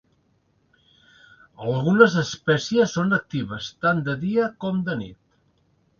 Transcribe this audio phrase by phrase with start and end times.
[1.73, 5.19] Algunes espècies són actives tant de dia com de nit.